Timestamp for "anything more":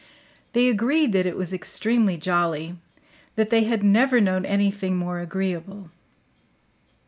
4.47-5.19